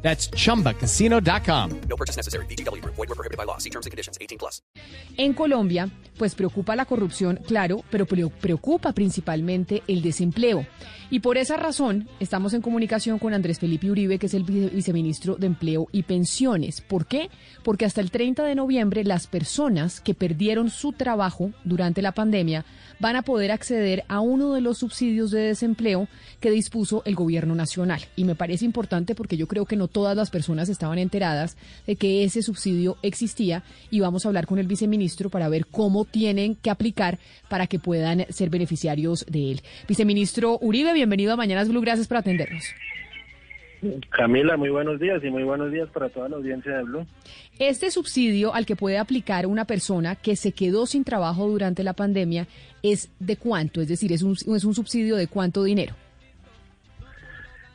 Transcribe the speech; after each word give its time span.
That's 0.00 0.30
chumbacasino.com. 0.30 1.80
No 1.88 1.96
purchase 1.96 2.16
necessary. 2.16 2.46
BGW. 2.46 2.82
Void 2.82 3.08
were 3.08 3.14
prohibited 3.14 3.36
by 3.36 3.44
law. 3.44 3.58
See 3.58 3.70
terms 3.70 3.86
and 3.86 3.90
conditions. 3.90 4.16
18 4.20 4.38
plus. 4.38 4.62
En 5.18 5.34
Colombia, 5.34 5.90
pues 6.18 6.34
preocupa 6.34 6.76
la 6.76 6.84
corrupción, 6.84 7.38
claro, 7.46 7.82
pero 7.90 8.04
pre- 8.06 8.26
preocupa 8.28 8.92
principalmente 8.92 9.82
el 9.86 10.02
desempleo. 10.02 10.66
Y 11.10 11.20
por 11.20 11.38
esa 11.38 11.56
razón 11.56 12.06
estamos 12.20 12.52
en 12.52 12.60
comunicación 12.60 13.18
con 13.18 13.32
Andrés 13.32 13.58
Felipe 13.58 13.90
Uribe, 13.90 14.18
que 14.18 14.26
es 14.26 14.34
el 14.34 14.44
vice- 14.44 14.68
viceministro 14.74 15.36
de 15.36 15.46
Empleo 15.46 15.86
y 15.92 16.02
Pensiones. 16.02 16.82
¿Por 16.82 17.06
qué? 17.06 17.30
Porque 17.62 17.86
hasta 17.86 18.02
el 18.02 18.10
30 18.10 18.44
de 18.44 18.54
noviembre 18.54 19.04
las 19.04 19.26
personas 19.26 20.00
que 20.00 20.12
perdieron 20.12 20.68
su 20.68 20.92
trabajo 20.92 21.52
durante 21.64 22.02
la 22.02 22.12
pandemia 22.12 22.66
van 23.00 23.16
a 23.16 23.22
poder 23.22 23.52
acceder 23.52 24.04
a 24.08 24.20
uno 24.20 24.52
de 24.52 24.60
los 24.60 24.78
subsidios 24.78 25.30
de 25.30 25.40
desempleo 25.40 26.08
que 26.40 26.50
dispuso 26.50 27.02
el 27.06 27.14
gobierno 27.14 27.54
nacional. 27.54 28.00
Y 28.16 28.24
me 28.24 28.34
parece 28.34 28.64
importante 28.64 29.14
porque 29.14 29.36
yo 29.36 29.46
creo 29.46 29.64
que 29.66 29.76
no 29.76 29.86
todas 29.88 30.16
las 30.16 30.30
personas 30.30 30.68
estaban 30.68 30.98
enteradas 30.98 31.56
de 31.86 31.96
que 31.96 32.24
ese 32.24 32.42
subsidio 32.42 32.96
existía 33.02 33.62
y 33.90 34.00
vamos 34.00 34.24
a 34.24 34.28
hablar 34.28 34.46
con 34.46 34.58
el 34.58 34.66
viceministro 34.66 35.30
para 35.30 35.48
ver 35.48 35.66
cómo 35.66 36.04
tienen 36.10 36.54
que 36.54 36.70
aplicar 36.70 37.18
para 37.48 37.66
que 37.66 37.78
puedan 37.78 38.26
ser 38.30 38.50
beneficiarios 38.50 39.26
de 39.26 39.52
él. 39.52 39.60
Viceministro 39.86 40.58
Uribe, 40.60 40.92
bienvenido 40.92 41.32
a 41.32 41.36
Mañanas 41.36 41.68
Blue, 41.68 41.80
gracias 41.80 42.08
por 42.08 42.18
atendernos. 42.18 42.64
Camila, 44.10 44.56
muy 44.56 44.70
buenos 44.70 44.98
días 44.98 45.22
y 45.22 45.30
muy 45.30 45.44
buenos 45.44 45.70
días 45.70 45.88
para 45.90 46.08
toda 46.08 46.28
la 46.28 46.36
audiencia 46.36 46.76
de 46.78 46.82
Blue. 46.82 47.06
Este 47.58 47.90
subsidio 47.90 48.52
al 48.52 48.66
que 48.66 48.76
puede 48.76 48.98
aplicar 48.98 49.46
una 49.46 49.66
persona 49.66 50.16
que 50.16 50.34
se 50.36 50.52
quedó 50.52 50.86
sin 50.86 51.04
trabajo 51.04 51.46
durante 51.48 51.84
la 51.84 51.92
pandemia 51.92 52.46
es 52.82 53.10
de 53.20 53.36
cuánto, 53.36 53.80
es 53.80 53.88
decir, 53.88 54.12
es 54.12 54.22
un, 54.22 54.32
es 54.32 54.64
un 54.64 54.74
subsidio 54.74 55.16
de 55.16 55.28
cuánto 55.28 55.62
dinero. 55.62 55.94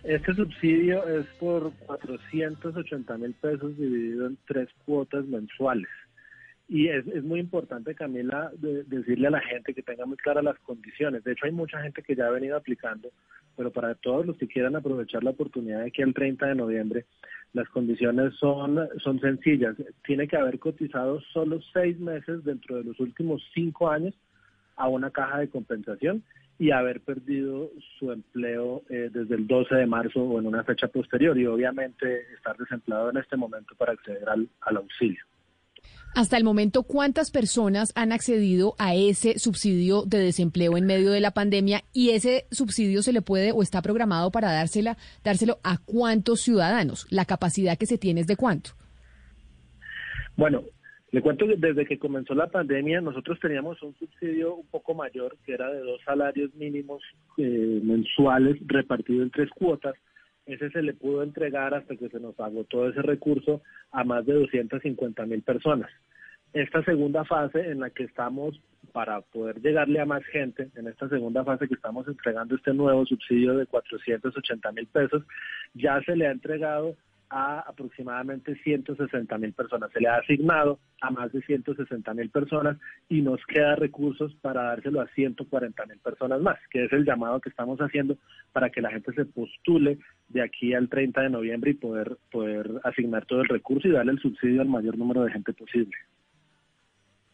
Este 0.04 0.34
subsidio 0.34 1.08
es 1.08 1.26
por 1.40 1.72
480 1.86 3.18
mil 3.18 3.34
pesos 3.36 3.78
dividido 3.78 4.28
en 4.28 4.38
tres 4.46 4.68
cuotas 4.86 5.26
mensuales. 5.26 5.88
Y 6.68 6.88
es, 6.88 7.06
es 7.08 7.24
muy 7.24 7.40
importante, 7.40 7.94
Camila, 7.94 8.52
de- 8.58 8.84
decirle 8.86 9.28
a 9.28 9.32
la 9.32 9.42
gente 9.42 9.74
que 9.74 9.84
tenga 9.84 10.06
muy 10.06 10.18
claras 10.18 10.44
las 10.44 10.60
condiciones. 10.60 11.24
De 11.24 11.34
hecho, 11.34 11.46
hay 11.46 11.52
mucha 11.52 11.82
gente 11.82 12.02
que 12.02 12.16
ya 12.16 12.28
ha 12.28 12.32
venido 12.32 12.56
aplicando, 12.56 13.10
pero 13.56 13.72
para 13.72 13.96
todos 13.96 14.26
los 14.26 14.38
que 14.38 14.48
quieran 14.48 14.76
aprovechar 14.76 15.24
la 15.24 15.32
oportunidad 15.32 15.84
de 15.84 15.92
que 15.92 16.02
el 16.04 16.14
30 16.14 16.48
de 16.48 16.56
noviembre, 16.56 17.06
las 17.54 17.70
condiciones 17.70 18.34
son, 18.40 18.80
son 19.04 19.20
sencillas. 19.20 19.76
Tiene 20.04 20.28
que 20.28 20.38
haber 20.38 20.58
cotizado 20.58 21.22
solo 21.34 21.60
seis 21.74 22.00
meses 22.00 22.44
dentro 22.44 22.78
de 22.78 22.84
los 22.86 23.00
últimos 23.00 23.44
cinco 23.54 23.90
años 23.90 24.16
a 24.76 24.88
una 24.88 25.12
caja 25.12 25.40
de 25.40 25.50
compensación 25.50 26.24
y 26.58 26.72
haber 26.72 27.02
perdido 27.02 27.70
su 28.00 28.12
empleo 28.12 28.84
eh, 28.90 29.10
desde 29.14 29.36
el 29.36 29.46
12 29.46 29.76
de 29.76 29.86
marzo 29.86 30.24
o 30.24 30.40
en 30.40 30.48
una 30.48 30.64
fecha 30.64 30.88
posterior 30.88 31.38
y 31.38 31.46
obviamente 31.46 32.22
estar 32.34 32.58
desempleado 32.58 33.10
en 33.12 33.18
este 33.18 33.38
momento 33.38 33.76
para 33.76 33.92
acceder 33.94 34.28
al, 34.30 34.48
al 34.62 34.78
auxilio. 34.78 35.24
Hasta 36.16 36.38
el 36.38 36.44
momento, 36.44 36.84
¿cuántas 36.84 37.32
personas 37.32 37.92
han 37.96 38.12
accedido 38.12 38.76
a 38.78 38.94
ese 38.94 39.40
subsidio 39.40 40.04
de 40.04 40.20
desempleo 40.20 40.78
en 40.78 40.86
medio 40.86 41.12
de 41.12 41.20
la 41.20 41.32
pandemia? 41.32 41.82
Y 41.92 42.12
ese 42.12 42.46
subsidio 42.52 43.02
se 43.02 43.14
le 43.14 43.24
puede 43.24 43.52
o 43.52 43.64
está 43.64 43.82
programado 43.82 44.30
para 44.30 44.52
dársela, 44.52 44.96
dárselo 45.24 45.58
a 45.64 45.80
cuántos 45.84 46.42
ciudadanos? 46.42 47.08
La 47.10 47.26
capacidad 47.26 47.80
que 47.80 47.88
se 47.88 47.98
tiene 47.98 48.22
es 48.22 48.28
de 48.28 48.36
cuánto. 48.36 48.72
Bueno, 50.36 50.64
le 51.12 51.22
cuento 51.22 51.48
que 51.48 51.56
desde 51.58 51.86
que 51.86 51.98
comenzó 51.98 52.36
la 52.36 52.48
pandemia 52.48 53.02
nosotros 53.02 53.40
teníamos 53.40 53.82
un 53.82 53.96
subsidio 53.96 54.56
un 54.56 54.68
poco 54.68 54.94
mayor 54.94 55.36
que 55.46 55.54
era 55.54 55.72
de 55.72 55.80
dos 55.80 56.00
salarios 56.06 56.54
mínimos 56.54 57.02
eh, 57.38 57.80
mensuales 57.84 58.58
repartido 58.68 59.24
en 59.24 59.32
tres 59.32 59.50
cuotas. 59.50 59.96
Ese 60.46 60.70
se 60.72 60.82
le 60.82 60.94
pudo 60.94 61.24
entregar 61.24 61.74
hasta 61.74 61.96
que 61.96 62.10
se 62.10 62.20
nos 62.20 62.38
agotó 62.40 62.88
ese 62.88 63.02
recurso 63.02 63.62
a 63.92 64.04
más 64.04 64.26
de 64.26 64.34
250 64.34 65.26
mil 65.26 65.42
personas. 65.42 65.90
Esta 66.54 66.84
segunda 66.84 67.24
fase 67.26 67.72
en 67.72 67.80
la 67.80 67.90
que 67.90 68.04
estamos 68.04 68.60
para 68.92 69.22
poder 69.22 69.60
llegarle 69.62 70.00
a 70.00 70.06
más 70.06 70.24
gente, 70.26 70.70
en 70.76 70.88
esta 70.88 71.10
segunda 71.10 71.44
fase 71.44 71.68
que 71.68 71.74
estamos 71.74 72.08
entregando 72.08 72.56
este 72.56 72.74
nuevo 72.74 73.06
subsidio 73.06 73.58
de 73.58 73.66
480 73.66 74.72
mil 74.74 74.86
pesos, 74.88 75.24
ya 75.74 76.00
se 76.02 76.16
le 76.16 76.28
ha 76.28 76.32
entregado 76.32 76.96
a 77.34 77.62
aproximadamente 77.62 78.56
160 78.64 79.38
mil 79.40 79.54
personas. 79.54 79.92
Se 79.92 80.00
le 80.00 80.08
ha 80.08 80.18
asignado 80.18 80.80
a 81.02 81.10
más 81.10 81.32
de 81.34 81.42
160 81.42 82.14
mil 82.14 82.30
personas 82.30 82.78
y 83.10 83.22
nos 83.22 83.44
queda 83.48 83.76
recursos 83.76 84.34
para 84.36 84.64
dárselo 84.64 85.02
a 85.02 85.08
140 85.08 85.86
mil 85.88 85.98
personas 85.98 86.42
más, 86.42 86.60
que 86.70 86.86
es 86.86 86.94
el 86.94 87.06
llamado 87.06 87.42
que 87.42 87.50
estamos 87.50 87.80
haciendo 87.80 88.18
para 88.52 88.70
que 88.70 88.82
la 88.82 88.92
gente 88.92 89.12
se 89.14 89.26
postule 89.26 89.98
de 90.30 90.42
aquí 90.44 90.76
al 90.76 90.90
30 90.90 91.22
de 91.22 91.30
noviembre 91.32 91.72
y 91.72 91.76
poder, 91.76 92.18
poder 92.32 92.70
asignar 92.84 93.26
todo 93.26 93.42
el 93.42 93.50
recurso 93.50 93.88
y 93.88 93.92
darle 93.92 94.12
el 94.12 94.20
subsidio 94.20 94.62
al 94.62 94.70
mayor 94.70 94.98
número 94.98 95.24
de 95.24 95.32
gente 95.32 95.54
posible. 95.54 95.96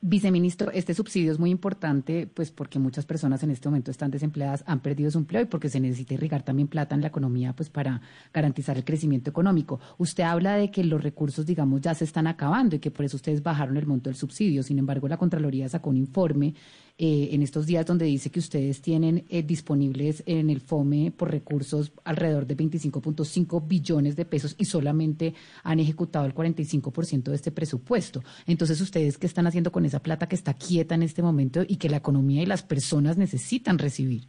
Viceministro, 0.02 0.72
este 0.72 0.94
subsidio 0.94 1.30
es 1.30 1.40
muy 1.40 1.50
importante, 1.50 2.26
pues 2.26 2.52
porque 2.52 2.80
muchas 2.80 3.06
personas 3.06 3.44
en 3.44 3.52
este 3.52 3.68
momento 3.68 3.92
están 3.92 4.12
desempleadas, 4.12 4.64
han 4.66 4.80
perdido 4.80 5.12
su 5.12 5.18
empleo 5.18 5.42
y 5.42 5.46
porque 5.46 5.68
se 5.68 5.82
necesita 5.82 6.14
irrigar 6.14 6.42
también 6.42 6.70
plata 6.70 6.96
en 6.96 7.02
la 7.02 7.10
economía, 7.10 7.52
pues 7.54 7.70
para 7.70 8.00
garantizar 8.34 8.78
el 8.78 8.86
crecimiento 8.86 9.30
económico. 9.30 9.82
Usted 9.98 10.24
habla 10.24 10.56
de 10.56 10.72
que 10.72 10.86
los 10.86 11.04
recursos, 11.04 11.46
digamos, 11.46 11.82
ya 11.82 11.94
se 11.96 12.06
están 12.06 12.28
acabando 12.28 12.78
y 12.78 12.80
que 12.80 12.92
por 12.92 13.04
eso 13.04 13.18
ustedes 13.18 13.44
bajaron 13.44 13.76
el 13.76 13.88
monto 13.88 14.10
del 14.10 14.16
subsidio. 14.16 14.64
Sin 14.64 14.80
embargo, 14.80 15.10
la 15.10 15.18
Contraloría 15.18 15.68
sacó 15.68 15.90
un 15.90 15.98
informe 15.98 16.54
eh, 17.02 17.30
en 17.32 17.42
estos 17.42 17.66
días 17.66 17.86
donde 17.86 18.04
dice 18.04 18.30
que 18.30 18.40
ustedes 18.40 18.82
tienen 18.82 19.24
eh, 19.30 19.42
disponibles 19.42 20.22
en 20.26 20.50
el 20.50 20.60
FOME 20.60 21.14
por 21.16 21.32
recursos 21.32 21.94
alrededor 22.04 22.46
de 22.46 22.58
25.5 22.58 23.66
billones 23.66 24.18
de 24.18 24.26
pesos 24.26 24.54
y 24.60 24.66
solamente 24.66 25.34
han 25.64 25.80
ejecutado 25.80 26.26
el 26.26 26.36
45% 26.36 27.24
de 27.24 27.36
este 27.36 27.54
presupuesto. 27.54 28.22
Entonces, 28.46 28.82
¿ustedes 28.82 29.18
qué 29.18 29.28
están 29.28 29.48
haciendo 29.48 29.72
con 29.72 29.86
esa 29.86 30.04
plata 30.04 30.28
que 30.28 30.36
está 30.36 30.54
quieta 30.56 30.94
en 30.94 31.04
este 31.04 31.22
momento 31.22 31.62
y 31.66 31.78
que 31.78 31.88
la 31.88 31.96
economía 31.96 32.44
y 32.44 32.46
las 32.46 32.64
personas 32.64 33.18
necesitan 33.18 33.78
recibir? 33.80 34.24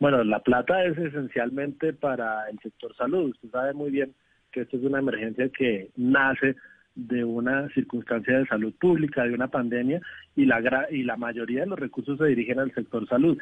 Bueno, 0.00 0.24
la 0.24 0.40
plata 0.40 0.84
es 0.84 0.98
esencialmente 0.98 1.92
para 1.92 2.50
el 2.50 2.58
sector 2.58 2.96
salud. 2.96 3.30
Usted 3.30 3.50
sabe 3.50 3.74
muy 3.74 3.92
bien 3.92 4.12
que 4.50 4.62
esto 4.62 4.76
es 4.76 4.82
una 4.82 4.98
emergencia 4.98 5.48
que 5.50 5.90
nace 5.94 6.56
de 6.94 7.24
una 7.24 7.68
circunstancia 7.70 8.38
de 8.38 8.46
salud 8.46 8.74
pública, 8.80 9.24
de 9.24 9.34
una 9.34 9.48
pandemia, 9.48 10.00
y 10.36 10.44
la, 10.44 10.86
y 10.90 11.02
la 11.02 11.16
mayoría 11.16 11.60
de 11.60 11.66
los 11.66 11.78
recursos 11.78 12.18
se 12.18 12.26
dirigen 12.26 12.58
al 12.58 12.74
sector 12.74 13.06
salud. 13.08 13.38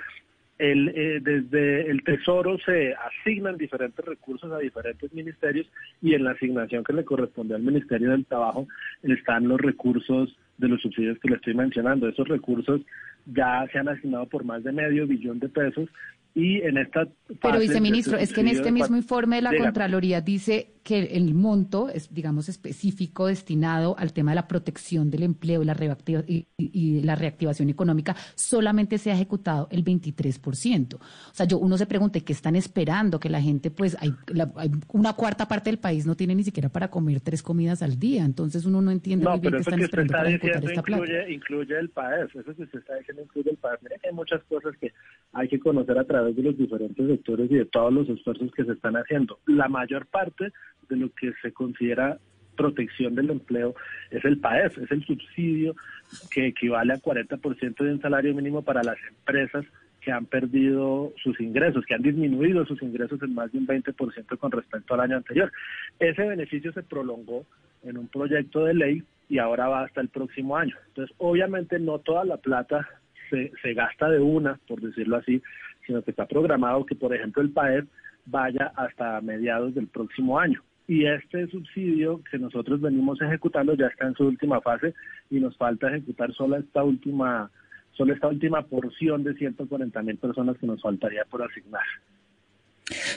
El, 0.59 0.89
eh, 0.89 1.21
desde 1.23 1.89
el 1.89 2.03
Tesoro 2.03 2.59
se 2.59 2.93
asignan 2.93 3.57
diferentes 3.57 4.05
recursos 4.05 4.51
a 4.51 4.59
diferentes 4.59 5.13
ministerios 5.13 5.71
y 6.03 6.15
en 6.15 6.25
la 6.25 6.33
asignación 6.33 6.83
que 6.83 6.93
le 6.93 7.05
corresponde 7.05 7.55
al 7.55 7.63
Ministerio 7.63 8.11
del 8.11 8.27
Trabajo 8.27 8.67
están 9.05 9.47
los 9.47 9.61
recursos 9.61 10.37
de 10.57 10.69
los 10.69 10.83
subsidios 10.83 11.17
que 11.21 11.29
le 11.29 11.37
estoy 11.37 11.55
mencionando. 11.55 12.09
Esos 12.09 12.27
recursos 12.27 12.81
ya 13.27 13.67
se 13.71 13.79
han 13.79 13.89
asignado 13.89 14.27
por 14.27 14.43
más 14.43 14.65
de 14.65 14.73
medio 14.73 15.07
billón 15.07 15.39
de 15.39 15.49
pesos 15.49 15.89
y 16.39 16.61
en 16.63 16.79
esta 16.79 17.07
Pero, 17.43 17.59
viceministro, 17.59 18.17
es 18.17 18.33
que 18.33 18.41
en 18.43 18.49
este 18.49 18.71
mismo 18.73 18.97
informe 18.97 19.37
de 19.37 19.43
la. 19.43 19.57
Contraloría 19.59 20.21
dice 20.21 20.75
que 20.85 21.01
el 21.17 21.35
monto 21.35 21.91
es, 21.91 22.15
digamos, 22.15 22.49
específico 22.49 23.27
destinado 23.27 23.95
al 23.99 24.13
tema 24.15 24.31
de 24.31 24.37
la 24.37 24.49
protección 24.49 25.11
del 25.11 25.23
empleo 25.25 25.61
y 25.63 25.67
la, 25.67 25.75
reactiva- 25.75 26.25
y, 26.27 27.01
la 27.03 27.15
reactivación 27.15 27.69
económica 27.69 28.17
solamente 28.37 28.97
se 28.97 29.11
ha 29.11 29.15
ejecutado 29.15 29.69
el 29.71 29.85
23%. 29.85 30.95
O 30.95 31.01
sea, 31.33 31.45
yo 31.47 31.59
uno 31.59 31.77
se 31.77 31.85
pregunta, 31.87 32.21
¿qué 32.21 32.33
están 32.33 32.57
esperando? 32.57 33.21
Que 33.21 33.29
la 33.29 33.43
gente, 33.43 33.71
pues, 33.71 33.97
hay, 34.01 34.15
la- 34.29 34.51
hay 34.57 34.71
una 34.93 35.13
cuarta 35.13 35.47
parte 35.47 35.69
del 35.71 35.79
país 35.79 36.07
no 36.07 36.15
tiene 36.15 36.35
ni 36.35 36.45
siquiera 36.45 36.69
para 36.71 36.89
comer 36.89 37.21
tres 37.21 37.43
comidas 37.43 37.83
al 37.83 37.99
día. 37.99 38.25
Entonces 38.25 38.65
uno 38.65 38.81
no 38.81 38.91
entiende 38.91 39.25
No, 39.25 39.33
muy 39.33 39.41
bien 39.41 39.53
qué 39.55 39.59
están 39.61 39.79
que 39.79 39.85
esperando 39.85 40.13
está 40.15 40.19
para 40.23 40.29
ejecutar 40.31 40.65
esta 40.65 40.83
plata. 40.83 41.03
incluye, 41.05 41.33
incluye 41.35 41.79
el 41.79 41.91
PAES, 41.91 42.31
eso 42.35 42.55
que 42.55 42.63
usted 42.63 42.79
está 42.79 42.95
diciendo 42.97 43.23
incluye 43.25 43.51
el. 43.51 43.59
Mira 43.83 43.97
que 44.01 44.09
hay 44.09 44.15
muchas 44.15 44.43
cosas 44.45 44.75
que 44.81 44.93
hay 45.33 45.49
que 45.49 45.59
conocer 45.59 45.99
a 45.99 46.05
través 46.05 46.35
de 46.37 46.43
los 46.43 46.57
diferentes 46.57 47.07
sectores 47.07 47.51
y 47.51 47.57
de 47.57 47.65
todos 47.67 47.93
los 47.93 48.09
esfuerzos 48.09 48.51
que 48.53 48.65
se 48.65 48.73
están 48.73 48.97
haciendo. 48.97 49.39
La 49.47 49.69
mayor 49.69 50.07
parte 50.07 50.53
de 50.89 50.97
lo 50.97 51.11
que 51.11 51.33
se 51.43 51.53
considera 51.53 52.19
protección 52.57 53.15
del 53.15 53.31
empleo 53.31 53.75
es 54.11 54.25
el 54.25 54.39
PAES, 54.39 54.77
es 54.79 54.91
el 54.91 55.05
subsidio 55.05 55.77
que 56.31 56.49
equivale 56.49 56.93
a 56.93 56.99
40% 56.99 57.77
de 57.77 57.93
un 57.93 58.01
salario 58.01 58.35
mínimo 58.35 58.63
para 58.63 58.83
las 58.83 58.99
empresas 59.09 59.65
que 60.01 60.13
han 60.13 60.27
perdido 60.27 61.13
sus 61.23 61.41
ingresos, 61.41 61.85
que 61.87 61.95
han 61.95 62.03
disminuido 62.03 62.67
sus 62.67 62.83
ingresos 62.83 63.23
en 63.23 63.35
más 63.35 63.53
de 63.53 63.59
un 63.59 63.67
20% 63.67 64.39
con 64.39 64.51
respecto 64.51 64.95
al 64.95 65.01
año 65.01 65.17
anterior. 65.17 65.53
Ese 65.99 66.23
beneficio 66.25 66.73
se 66.73 66.83
prolongó 66.83 67.47
en 67.83 67.97
un 67.97 68.09
proyecto 68.09 68.65
de 68.65 68.75
ley 68.75 69.03
y 69.29 69.39
ahora 69.39 69.69
va 69.69 69.85
hasta 69.85 70.01
el 70.01 70.09
próximo 70.09 70.57
año. 70.57 70.75
Entonces, 70.89 71.15
obviamente 71.19 71.79
no 71.79 71.99
toda 71.99 72.25
la 72.25 72.39
plata 72.39 72.89
se, 73.31 73.53
se 73.63 73.75
gasta 73.75 74.09
de 74.09 74.21
una, 74.21 74.59
por 74.67 74.81
decirlo 74.81 75.17
así, 75.17 75.43
sino 75.87 76.03
que 76.03 76.11
está 76.11 76.27
programado 76.27 76.85
que, 76.85 76.95
por 76.95 77.15
ejemplo, 77.15 77.43
el 77.43 77.51
PAED 77.51 77.85
vaya 78.27 78.73
hasta 78.77 79.21
mediados 79.21 79.75
del 79.75 79.89
próximo 79.89 80.39
año. 80.39 80.63
Y 80.87 81.05
este 81.07 81.47
subsidio 81.49 82.23
que 82.31 82.39
nosotros 82.39 82.81
venimos 82.81 83.21
ejecutando 83.21 83.75
ya 83.75 83.87
está 83.87 84.07
en 84.07 84.15
su 84.15 84.25
última 84.27 84.61
fase 84.61 84.95
y 85.31 85.39
nos 85.39 85.57
falta 85.57 85.89
ejecutar 85.89 86.33
solo 86.33 86.57
esta 86.57 86.83
última, 86.83 87.51
solo 87.93 88.15
esta 88.15 88.29
última 88.29 88.63
porción 88.63 89.23
de 89.23 89.35
140 89.35 90.03
mil 90.03 90.17
personas 90.17 90.57
que 90.57 90.67
nos 90.67 90.81
faltaría 90.81 91.25
por 91.27 91.43
asignar. 91.43 91.83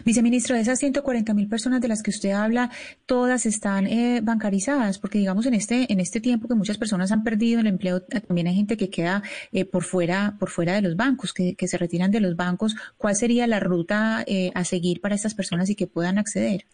Viceministro, 0.05 0.55
de 0.55 0.61
esas 0.61 0.79
140 0.79 1.33
mil 1.33 1.47
personas 1.47 1.81
de 1.81 1.87
las 1.87 2.03
que 2.03 2.09
usted 2.09 2.31
habla, 2.31 2.69
todas 3.05 3.45
están 3.45 3.87
eh, 3.87 4.21
bancarizadas, 4.23 4.99
porque 4.99 5.17
digamos 5.17 5.45
en 5.45 5.53
este 5.53 5.91
en 5.91 5.99
este 5.99 6.21
tiempo 6.21 6.47
que 6.47 6.55
muchas 6.55 6.77
personas 6.77 7.11
han 7.11 7.23
perdido 7.23 7.59
el 7.59 7.67
empleo, 7.67 7.97
eh, 8.11 8.21
también 8.21 8.47
hay 8.47 8.55
gente 8.55 8.77
que 8.77 8.89
queda 8.89 9.23
eh, 9.51 9.65
por 9.65 9.83
fuera 9.83 10.35
por 10.39 10.49
fuera 10.49 10.73
de 10.73 10.81
los 10.81 10.95
bancos, 10.95 11.33
que, 11.33 11.55
que, 11.55 11.67
se 11.67 11.77
retiran 11.77 12.11
de 12.11 12.21
los 12.21 12.35
bancos. 12.35 12.75
¿Cuál 12.97 13.15
sería 13.15 13.47
la 13.47 13.59
ruta 13.59 14.23
eh, 14.27 14.51
a 14.55 14.63
seguir 14.63 15.01
para 15.01 15.15
estas 15.15 15.35
personas 15.35 15.69
y 15.69 15.75
que 15.75 15.87
puedan 15.87 16.17
acceder? 16.17 16.65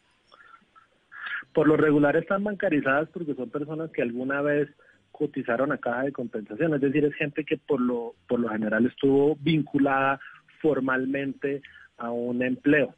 Por 1.53 1.67
lo 1.67 1.77
regular 1.77 2.15
están 2.15 2.43
bancarizadas 2.43 3.09
porque 3.09 3.33
son 3.33 3.49
personas 3.49 3.89
que 3.91 4.01
alguna 4.01 4.41
vez 4.41 4.69
cotizaron 5.11 5.71
a 5.71 5.79
caja 5.79 6.03
de 6.03 6.11
compensación, 6.11 6.75
es 6.75 6.81
decir, 6.81 7.03
es 7.03 7.15
gente 7.15 7.43
que 7.43 7.57
por 7.57 7.81
lo 7.81 8.13
por 8.27 8.39
lo 8.39 8.49
general 8.49 8.85
estuvo 8.85 9.35
vinculada 9.37 10.19
formalmente 10.61 11.61
a 11.97 12.11
un 12.11 12.43
empleo. 12.43 12.95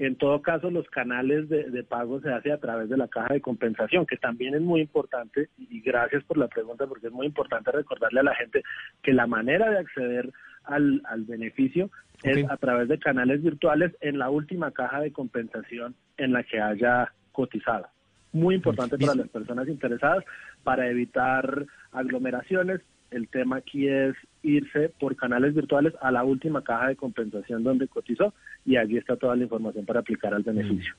En 0.00 0.14
todo 0.14 0.40
caso, 0.42 0.70
los 0.70 0.88
canales 0.90 1.48
de, 1.48 1.70
de, 1.70 1.82
pago 1.82 2.20
se 2.20 2.30
hace 2.30 2.52
a 2.52 2.58
través 2.58 2.88
de 2.88 2.96
la 2.96 3.08
caja 3.08 3.34
de 3.34 3.40
compensación, 3.40 4.06
que 4.06 4.16
también 4.16 4.54
es 4.54 4.60
muy 4.60 4.80
importante, 4.80 5.48
y 5.58 5.80
gracias 5.80 6.22
por 6.22 6.38
la 6.38 6.46
pregunta, 6.46 6.86
porque 6.86 7.08
es 7.08 7.12
muy 7.12 7.26
importante 7.26 7.72
recordarle 7.72 8.20
a 8.20 8.22
la 8.22 8.34
gente 8.36 8.62
que 9.02 9.12
la 9.12 9.26
manera 9.26 9.68
de 9.70 9.78
acceder 9.78 10.30
al, 10.62 11.02
al 11.04 11.24
beneficio 11.24 11.90
okay. 12.20 12.42
es 12.42 12.50
a 12.50 12.56
través 12.58 12.86
de 12.86 13.00
canales 13.00 13.42
virtuales 13.42 13.92
en 14.00 14.20
la 14.20 14.30
última 14.30 14.70
caja 14.70 15.00
de 15.00 15.12
compensación 15.12 15.96
en 16.16 16.32
la 16.32 16.44
que 16.44 16.60
haya 16.60 17.12
cotizado. 17.32 17.88
Muy 18.32 18.54
importante 18.54 18.98
para 18.98 19.16
las 19.16 19.28
personas 19.28 19.66
interesadas 19.66 20.24
para 20.62 20.88
evitar 20.88 21.66
aglomeraciones, 21.90 22.82
el 23.10 23.26
tema 23.28 23.56
aquí 23.56 23.88
es 23.88 24.14
irse 24.42 24.90
por 25.00 25.16
canales 25.16 25.54
virtuales 25.54 25.94
a 26.00 26.10
la 26.10 26.24
última 26.24 26.62
caja 26.62 26.88
de 26.88 26.96
compensación 26.96 27.62
donde 27.62 27.88
cotizó 27.88 28.32
y 28.64 28.76
allí 28.76 28.96
está 28.96 29.16
toda 29.16 29.36
la 29.36 29.44
información 29.44 29.84
para 29.84 30.00
aplicar 30.00 30.34
al 30.34 30.42
beneficio. 30.42 30.94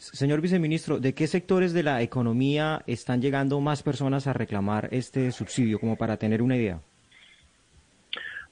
Señor 0.00 0.40
viceministro, 0.40 0.98
¿de 0.98 1.12
qué 1.12 1.26
sectores 1.26 1.74
de 1.74 1.82
la 1.82 2.00
economía 2.00 2.82
están 2.86 3.20
llegando 3.20 3.60
más 3.60 3.82
personas 3.82 4.26
a 4.26 4.32
reclamar 4.32 4.88
este 4.92 5.30
subsidio, 5.30 5.78
como 5.78 5.96
para 5.96 6.16
tener 6.16 6.40
una 6.40 6.56
idea? 6.56 6.80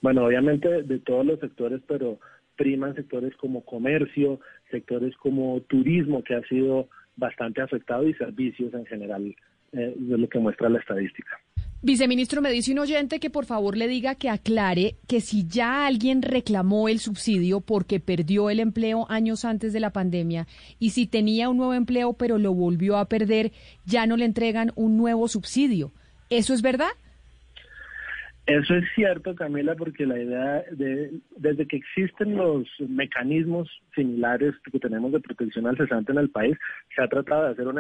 Bueno, 0.03 0.27
obviamente 0.27 0.83
de 0.83 0.99
todos 0.99 1.25
los 1.25 1.41
sectores, 1.41 1.81
pero 1.89 2.19
priman 2.57 2.95
sectores 2.95 3.35
como 3.37 3.65
comercio, 3.65 4.41
sectores 4.71 5.17
como 5.17 5.61
turismo, 5.63 6.23
que 6.23 6.35
ha 6.35 6.43
sido 6.43 6.89
bastante 7.17 7.63
afectado, 7.63 8.07
y 8.07 8.13
servicios 8.15 8.75
en 8.75 8.85
general, 8.85 9.35
eh, 9.73 9.95
de 9.97 10.19
lo 10.19 10.29
que 10.29 10.39
muestra 10.39 10.69
la 10.69 10.81
estadística. 10.81 11.41
Viceministro, 11.81 12.43
me 12.43 12.51
dice 12.51 12.73
un 12.73 12.81
oyente 12.81 13.21
que 13.21 13.31
por 13.31 13.47
favor 13.47 13.77
le 13.77 13.87
diga 13.87 14.17
que 14.17 14.29
aclare 14.29 14.97
que 15.07 15.21
si 15.21 15.47
ya 15.47 15.87
alguien 15.87 16.23
reclamó 16.23 16.89
el 16.89 16.99
subsidio 16.99 17.61
porque 17.61 18.01
perdió 18.01 18.51
el 18.51 18.59
empleo 18.59 19.07
años 19.09 19.45
antes 19.45 19.73
de 19.73 19.79
la 19.79 19.93
pandemia 19.93 20.49
y 20.81 20.91
si 20.91 21.07
tenía 21.07 21.49
un 21.49 21.57
nuevo 21.57 21.75
empleo 21.75 22.15
pero 22.15 22.37
lo 22.37 22.53
volvió 22.53 22.97
a 22.97 23.05
perder, 23.05 23.53
ya 23.85 24.09
no 24.09 24.17
le 24.17 24.25
entregan 24.25 24.73
un 24.75 24.97
nuevo 24.97 25.29
subsidio. 25.29 25.93
¿Eso 26.31 26.53
es 26.53 26.63
verdad? 26.63 26.91
Eso 28.49 28.77
es 28.77 28.85
cierto, 28.95 29.35
Camila, 29.35 29.75
porque 29.75 30.07
la 30.07 30.19
idea 30.19 30.65
de, 30.71 31.13
desde 31.37 31.67
que 31.67 31.77
existen 31.77 32.35
los 32.35 32.67
mecanismos 32.89 33.69
similares 33.95 34.55
que 34.73 34.79
tenemos 34.79 35.13
de 35.13 35.21
protección 35.21 35.67
al 35.67 35.77
cesante 35.77 36.13
en 36.13 36.19
el 36.19 36.31
país, 36.31 36.57
se 36.97 37.03
ha 37.03 37.09
tratado 37.09 37.45
de 37.45 37.51
hacer 37.51 37.69
un 37.69 37.79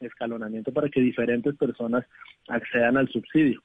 escalonamiento 0.00 0.72
para 0.72 0.88
que 0.88 1.00
diferentes 1.00 1.54
personas 1.54 2.04
accedan 2.48 2.96
al 2.96 3.08
subsidio. 3.10 3.62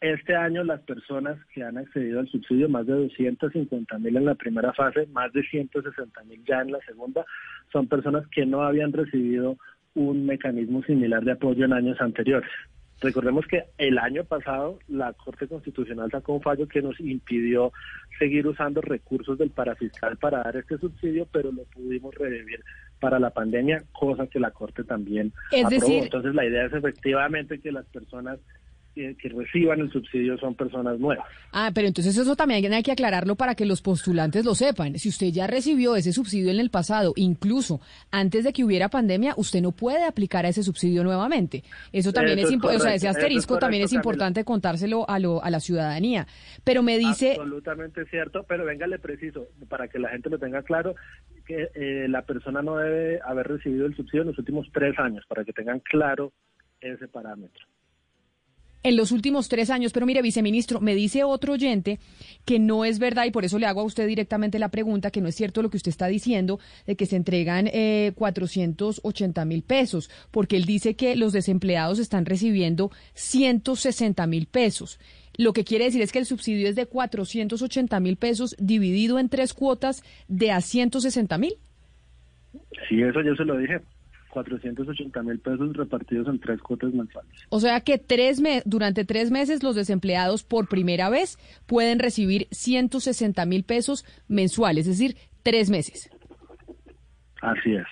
Este 0.00 0.36
año 0.36 0.62
las 0.62 0.80
personas 0.82 1.44
que 1.52 1.64
han 1.64 1.76
accedido 1.76 2.20
al 2.20 2.28
subsidio, 2.28 2.68
más 2.68 2.86
de 2.86 2.92
250 2.92 3.98
mil 3.98 4.16
en 4.16 4.26
la 4.26 4.36
primera 4.36 4.72
fase, 4.74 5.08
más 5.08 5.32
de 5.32 5.42
160 5.42 6.22
mil 6.22 6.44
ya 6.44 6.60
en 6.60 6.70
la 6.70 6.78
segunda, 6.86 7.24
son 7.72 7.88
personas 7.88 8.24
que 8.28 8.46
no 8.46 8.62
habían 8.62 8.92
recibido 8.92 9.56
un 9.94 10.24
mecanismo 10.24 10.84
similar 10.84 11.24
de 11.24 11.32
apoyo 11.32 11.64
en 11.64 11.72
años 11.72 12.00
anteriores. 12.00 12.50
Recordemos 13.04 13.46
que 13.46 13.64
el 13.76 13.98
año 13.98 14.24
pasado 14.24 14.78
la 14.88 15.12
Corte 15.12 15.46
Constitucional 15.46 16.10
sacó 16.10 16.32
un 16.32 16.40
fallo 16.40 16.66
que 16.66 16.80
nos 16.80 16.98
impidió 17.00 17.70
seguir 18.18 18.46
usando 18.46 18.80
recursos 18.80 19.36
del 19.36 19.50
parafiscal 19.50 20.16
para 20.16 20.42
dar 20.42 20.56
este 20.56 20.78
subsidio, 20.78 21.28
pero 21.30 21.52
lo 21.52 21.64
pudimos 21.64 22.14
revivir 22.14 22.64
para 23.00 23.18
la 23.18 23.28
pandemia, 23.28 23.84
cosa 23.92 24.26
que 24.26 24.40
la 24.40 24.52
Corte 24.52 24.84
también 24.84 25.34
es 25.52 25.66
aprobó. 25.66 25.86
Decir... 25.86 26.02
Entonces 26.04 26.34
la 26.34 26.46
idea 26.46 26.64
es 26.64 26.72
efectivamente 26.72 27.60
que 27.60 27.72
las 27.72 27.84
personas 27.84 28.38
que, 28.94 29.16
que, 29.16 29.28
reciban 29.28 29.80
el 29.80 29.90
subsidio 29.90 30.38
son 30.38 30.54
personas 30.54 30.98
nuevas. 30.98 31.26
Ah, 31.52 31.70
pero 31.74 31.88
entonces 31.88 32.16
eso 32.16 32.36
también 32.36 32.72
hay 32.72 32.82
que 32.82 32.92
aclararlo 32.92 33.36
para 33.36 33.54
que 33.54 33.66
los 33.66 33.82
postulantes 33.82 34.44
lo 34.44 34.54
sepan. 34.54 34.98
Si 34.98 35.08
usted 35.08 35.28
ya 35.28 35.46
recibió 35.46 35.96
ese 35.96 36.12
subsidio 36.12 36.50
en 36.50 36.60
el 36.60 36.70
pasado, 36.70 37.12
incluso 37.16 37.80
antes 38.10 38.44
de 38.44 38.52
que 38.52 38.64
hubiera 38.64 38.88
pandemia, 38.88 39.34
usted 39.36 39.60
no 39.60 39.72
puede 39.72 40.04
aplicar 40.04 40.46
a 40.46 40.48
ese 40.48 40.62
subsidio 40.62 41.02
nuevamente. 41.04 41.64
Eso 41.92 42.12
también 42.12 42.38
eso 42.38 42.48
es, 42.48 42.54
es 42.54 42.76
o 42.76 42.78
sea, 42.78 42.94
ese 42.94 43.08
asterisco 43.08 43.38
es 43.38 43.46
correcto, 43.46 43.66
también 43.66 43.82
es 43.84 43.92
importante 43.92 44.40
Camila. 44.40 44.44
contárselo 44.44 45.08
a, 45.08 45.18
lo, 45.18 45.42
a 45.42 45.50
la 45.50 45.60
ciudadanía. 45.60 46.26
Pero 46.62 46.82
me 46.82 46.96
dice... 46.98 47.32
Absolutamente 47.32 48.04
cierto, 48.06 48.44
pero 48.48 48.64
véngale 48.64 48.98
preciso, 48.98 49.48
para 49.68 49.88
que 49.88 49.98
la 49.98 50.10
gente 50.10 50.30
lo 50.30 50.38
tenga 50.38 50.62
claro, 50.62 50.94
que 51.46 51.68
eh, 51.74 52.06
la 52.08 52.22
persona 52.22 52.62
no 52.62 52.76
debe 52.76 53.20
haber 53.24 53.48
recibido 53.48 53.86
el 53.86 53.96
subsidio 53.96 54.22
en 54.22 54.28
los 54.28 54.38
últimos 54.38 54.68
tres 54.72 54.98
años, 54.98 55.24
para 55.28 55.44
que 55.44 55.52
tengan 55.52 55.80
claro 55.80 56.32
ese 56.80 57.08
parámetro 57.08 57.66
en 58.84 58.96
los 58.96 59.10
últimos 59.10 59.48
tres 59.48 59.70
años. 59.70 59.92
Pero 59.92 60.06
mire, 60.06 60.22
viceministro, 60.22 60.80
me 60.80 60.94
dice 60.94 61.24
otro 61.24 61.54
oyente 61.54 61.98
que 62.44 62.60
no 62.60 62.84
es 62.84 63.00
verdad 63.00 63.24
y 63.24 63.32
por 63.32 63.44
eso 63.44 63.58
le 63.58 63.66
hago 63.66 63.80
a 63.80 63.84
usted 63.84 64.06
directamente 64.06 64.60
la 64.60 64.68
pregunta, 64.68 65.10
que 65.10 65.20
no 65.20 65.28
es 65.28 65.34
cierto 65.34 65.62
lo 65.62 65.70
que 65.70 65.78
usted 65.78 65.88
está 65.88 66.06
diciendo 66.06 66.60
de 66.86 66.94
que 66.94 67.06
se 67.06 67.16
entregan 67.16 67.68
eh, 67.72 68.12
480 68.14 69.44
mil 69.44 69.62
pesos, 69.62 70.10
porque 70.30 70.56
él 70.56 70.66
dice 70.66 70.94
que 70.94 71.16
los 71.16 71.32
desempleados 71.32 71.98
están 71.98 72.26
recibiendo 72.26 72.92
160 73.14 74.26
mil 74.28 74.46
pesos. 74.46 75.00
Lo 75.36 75.52
que 75.52 75.64
quiere 75.64 75.86
decir 75.86 76.02
es 76.02 76.12
que 76.12 76.20
el 76.20 76.26
subsidio 76.26 76.68
es 76.68 76.76
de 76.76 76.86
480 76.86 77.98
mil 78.00 78.16
pesos 78.16 78.54
dividido 78.58 79.18
en 79.18 79.28
tres 79.28 79.52
cuotas 79.52 80.04
de 80.28 80.52
a 80.52 80.60
160 80.60 81.38
mil. 81.38 81.54
Sí, 82.88 83.02
eso 83.02 83.20
yo 83.22 83.34
se 83.34 83.44
lo 83.44 83.56
dije. 83.56 83.80
480 84.34 85.22
mil 85.22 85.38
pesos 85.38 85.76
repartidos 85.76 86.26
en 86.26 86.40
tres 86.40 86.60
cuotas 86.60 86.92
mensuales. 86.92 87.32
O 87.50 87.60
sea 87.60 87.80
que 87.80 87.98
tres 87.98 88.40
me 88.40 88.62
durante 88.64 89.04
tres 89.04 89.30
meses 89.30 89.62
los 89.62 89.76
desempleados 89.76 90.42
por 90.42 90.68
primera 90.68 91.08
vez 91.08 91.38
pueden 91.66 92.00
recibir 92.00 92.48
160 92.50 93.46
mil 93.46 93.62
pesos 93.62 94.04
mensuales, 94.26 94.88
es 94.88 94.98
decir, 94.98 95.16
tres 95.44 95.70
meses. 95.70 96.10
Así 97.40 97.74
es. 97.74 97.86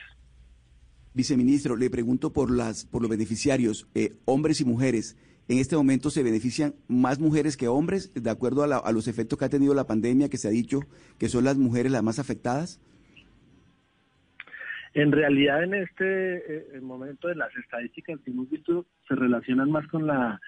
Viceministro, 1.15 1.77
le 1.77 1.91
pregunto 1.91 2.33
por 2.33 2.51
las 2.51 2.87
por 2.87 3.03
los 3.03 3.11
beneficiarios, 3.11 3.87
eh, 3.95 4.15
hombres 4.25 4.61
y 4.61 4.65
mujeres. 4.65 5.17
En 5.49 5.59
este 5.59 5.77
momento 5.77 6.11
se 6.11 6.23
benefician 6.23 6.75
más 6.89 7.21
mujeres 7.21 7.57
que 7.57 7.69
hombres, 7.69 8.13
de 8.15 8.31
acuerdo 8.31 8.63
a, 8.63 8.67
la, 8.67 8.79
a 8.79 8.93
los 8.93 9.07
efectos 9.07 9.39
que 9.39 9.45
ha 9.45 9.49
tenido 9.49 9.75
la 9.75 9.87
pandemia, 9.87 10.29
que 10.29 10.39
se 10.39 10.49
ha 10.49 10.53
dicho 10.53 10.81
que 11.19 11.29
son 11.29 11.45
las 11.45 11.57
mujeres 11.57 11.93
las 11.93 12.03
más 12.03 12.19
afectadas. 12.19 12.81
En 14.95 15.13
realidad, 15.13 15.63
en 15.63 15.75
este 15.75 16.77
eh, 16.77 16.81
momento 16.81 17.29
de 17.29 17.35
las 17.35 17.55
estadísticas 17.57 18.21
que 18.21 18.31
hemos 18.31 18.51
visto 18.51 18.87
se 19.09 19.15
relacionan 19.15 19.71
más 19.71 19.87
con 19.89 20.07
la 20.07 20.41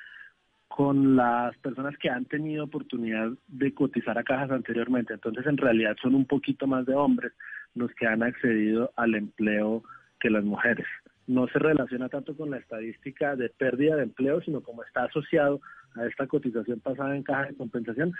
con 0.68 1.14
las 1.14 1.56
personas 1.58 1.96
que 1.98 2.10
han 2.10 2.24
tenido 2.24 2.64
oportunidad 2.64 3.30
de 3.46 3.72
cotizar 3.72 4.18
a 4.18 4.24
cajas 4.24 4.50
anteriormente. 4.50 5.14
Entonces, 5.14 5.46
en 5.46 5.56
realidad 5.56 5.96
son 6.02 6.16
un 6.16 6.24
poquito 6.24 6.66
más 6.66 6.84
de 6.84 6.96
hombres 6.96 7.32
los 7.74 7.92
que 7.94 8.08
han 8.08 8.24
accedido 8.24 8.92
al 8.96 9.14
empleo 9.14 9.84
que 10.18 10.30
las 10.30 10.42
mujeres. 10.42 10.86
No 11.28 11.46
se 11.46 11.60
relaciona 11.60 12.08
tanto 12.08 12.36
con 12.36 12.50
la 12.50 12.56
estadística 12.56 13.36
de 13.36 13.50
pérdida 13.50 13.94
de 13.94 14.02
empleo, 14.02 14.40
sino 14.40 14.62
como 14.62 14.82
está 14.82 15.04
asociado 15.04 15.60
a 15.94 16.06
esta 16.06 16.26
cotización 16.26 16.80
pasada 16.80 17.16
en 17.16 17.22
caja 17.22 17.46
de 17.46 17.54
compensación, 17.54 18.12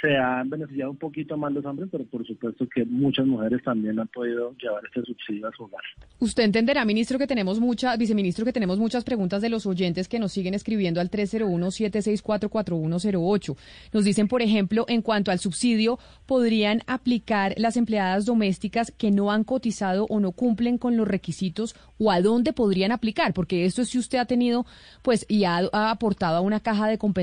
se 0.00 0.16
han 0.16 0.48
beneficiado 0.50 0.90
un 0.90 0.98
poquito 0.98 1.36
más 1.36 1.52
los 1.52 1.64
hombres, 1.64 1.88
pero 1.90 2.04
por 2.04 2.24
supuesto 2.26 2.68
que 2.68 2.84
muchas 2.84 3.26
mujeres 3.26 3.62
también 3.62 3.98
han 3.98 4.08
podido 4.08 4.54
llevar 4.56 4.84
este 4.84 5.00
subsidio 5.02 5.48
a 5.48 5.52
su 5.52 5.64
hogar. 5.64 5.82
Usted 6.18 6.42
entenderá, 6.42 6.84
ministro, 6.84 7.18
que 7.18 7.26
tenemos 7.26 7.58
mucha, 7.58 7.96
viceministro, 7.96 8.44
que 8.44 8.52
tenemos 8.52 8.78
muchas 8.78 9.02
preguntas 9.04 9.40
de 9.40 9.48
los 9.48 9.64
oyentes 9.66 10.06
que 10.08 10.18
nos 10.18 10.32
siguen 10.32 10.52
escribiendo 10.52 11.00
al 11.00 11.10
301-764-4108. 11.10 13.56
Nos 13.92 14.04
dicen, 14.04 14.28
por 14.28 14.42
ejemplo, 14.42 14.84
en 14.88 15.00
cuanto 15.00 15.30
al 15.30 15.38
subsidio, 15.38 15.98
¿podrían 16.26 16.82
aplicar 16.86 17.54
las 17.56 17.78
empleadas 17.78 18.26
domésticas 18.26 18.90
que 18.90 19.10
no 19.10 19.32
han 19.32 19.44
cotizado 19.44 20.04
o 20.10 20.20
no 20.20 20.32
cumplen 20.32 20.76
con 20.76 20.98
los 20.98 21.08
requisitos 21.08 21.74
o 21.98 22.10
a 22.10 22.20
dónde 22.20 22.52
podrían 22.52 22.92
aplicar? 22.92 23.32
Porque 23.32 23.64
esto 23.64 23.80
es 23.82 23.88
si 23.88 23.98
usted 23.98 24.18
ha 24.18 24.26
tenido, 24.26 24.66
pues, 25.02 25.24
y 25.28 25.44
ha, 25.44 25.60
ha 25.72 25.90
aportado 25.90 26.36
a 26.36 26.40
una 26.40 26.58
caja 26.60 26.88
de 26.88 26.98
compensación 26.98 27.13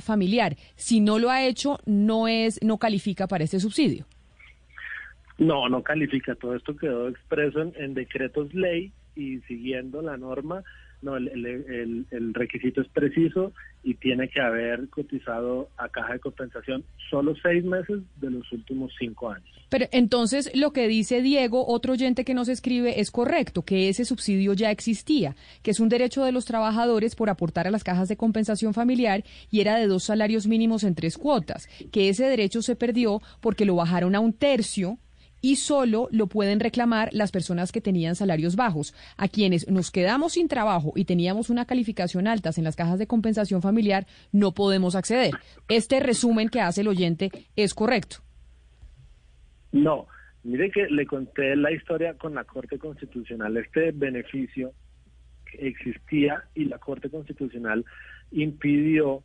familiar. 0.00 0.56
Si 0.74 1.00
no 1.00 1.18
lo 1.18 1.30
ha 1.30 1.44
hecho, 1.44 1.78
no 1.86 2.28
es, 2.28 2.58
no 2.62 2.78
califica 2.78 3.26
para 3.26 3.44
este 3.44 3.60
subsidio. 3.60 4.06
No, 5.38 5.68
no 5.68 5.82
califica. 5.82 6.34
Todo 6.34 6.56
esto 6.56 6.76
quedó 6.76 7.08
expreso 7.08 7.60
en 7.60 7.94
decretos 7.94 8.52
ley 8.54 8.92
y 9.14 9.40
siguiendo 9.40 10.02
la 10.02 10.16
norma, 10.16 10.62
no, 11.02 11.16
el, 11.16 11.28
el- 12.10 12.34
requisito 12.34 12.80
es 12.80 12.88
preciso 12.88 13.52
y 13.82 13.94
tiene 13.94 14.28
que 14.28 14.40
haber 14.40 14.88
cotizado 14.88 15.68
a 15.76 15.88
caja 15.88 16.14
de 16.14 16.18
compensación 16.20 16.84
solo 17.10 17.34
seis 17.42 17.64
meses 17.64 18.00
de 18.16 18.30
los 18.30 18.50
últimos 18.52 18.92
cinco 18.98 19.30
años. 19.30 19.48
Pero 19.68 19.86
entonces 19.92 20.50
lo 20.54 20.72
que 20.72 20.88
dice 20.88 21.22
Diego, 21.22 21.66
otro 21.66 21.92
oyente 21.92 22.24
que 22.24 22.34
nos 22.34 22.48
escribe, 22.48 23.00
es 23.00 23.10
correcto, 23.10 23.62
que 23.62 23.88
ese 23.88 24.04
subsidio 24.04 24.52
ya 24.54 24.70
existía, 24.70 25.36
que 25.62 25.70
es 25.70 25.80
un 25.80 25.88
derecho 25.88 26.24
de 26.24 26.32
los 26.32 26.44
trabajadores 26.44 27.14
por 27.14 27.30
aportar 27.30 27.66
a 27.66 27.70
las 27.70 27.84
cajas 27.84 28.08
de 28.08 28.16
compensación 28.16 28.74
familiar 28.74 29.24
y 29.50 29.60
era 29.60 29.76
de 29.76 29.86
dos 29.86 30.04
salarios 30.04 30.46
mínimos 30.46 30.84
en 30.84 30.94
tres 30.94 31.16
cuotas, 31.18 31.68
que 31.92 32.08
ese 32.08 32.24
derecho 32.26 32.62
se 32.62 32.76
perdió 32.76 33.20
porque 33.40 33.64
lo 33.64 33.76
bajaron 33.76 34.14
a 34.14 34.20
un 34.20 34.32
tercio 34.32 34.98
y 35.46 35.54
solo 35.54 36.08
lo 36.10 36.26
pueden 36.26 36.58
reclamar 36.58 37.08
las 37.12 37.30
personas 37.30 37.70
que 37.70 37.80
tenían 37.80 38.16
salarios 38.16 38.56
bajos. 38.56 38.92
A 39.16 39.28
quienes 39.28 39.70
nos 39.70 39.92
quedamos 39.92 40.32
sin 40.32 40.48
trabajo 40.48 40.92
y 40.96 41.04
teníamos 41.04 41.50
una 41.50 41.66
calificación 41.66 42.26
alta 42.26 42.50
en 42.56 42.64
las 42.64 42.74
cajas 42.74 42.98
de 42.98 43.06
compensación 43.06 43.62
familiar, 43.62 44.06
no 44.32 44.54
podemos 44.54 44.96
acceder. 44.96 45.34
Este 45.68 46.00
resumen 46.00 46.48
que 46.48 46.60
hace 46.60 46.80
el 46.80 46.88
oyente 46.88 47.30
es 47.54 47.74
correcto. 47.74 48.16
No, 49.70 50.08
mire 50.42 50.68
que 50.72 50.88
le 50.88 51.06
conté 51.06 51.54
la 51.54 51.70
historia 51.70 52.14
con 52.14 52.34
la 52.34 52.42
Corte 52.42 52.76
Constitucional. 52.80 53.56
Este 53.56 53.92
beneficio 53.92 54.72
existía 55.52 56.42
y 56.56 56.64
la 56.64 56.78
Corte 56.78 57.08
Constitucional 57.08 57.84
impidió 58.32 59.22